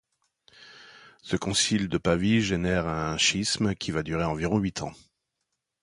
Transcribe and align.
Ce 1.21 1.35
concile 1.37 1.87
de 1.87 1.99
Pavie 1.99 2.41
génère 2.41 2.87
un 2.87 3.19
schisme 3.19 3.75
qui 3.75 3.91
va 3.91 4.01
durer 4.01 4.23
environ 4.23 4.57
huit 4.57 4.81
ans. 4.81 4.93